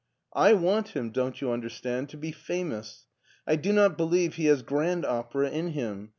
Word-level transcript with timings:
"I 0.49 0.53
want 0.53 0.95
him, 0.97 1.11
don't 1.11 1.39
you 1.41 1.51
understand, 1.51 2.09
to 2.09 2.17
be 2.17 2.31
famous. 2.31 3.05
I 3.45 3.55
do 3.55 3.71
not 3.71 3.97
believe 3.99 4.33
he 4.33 4.45
has 4.45 4.63
grand 4.63 5.05
opera 5.05 5.51
in 5.51 5.73
him. 5.73 6.09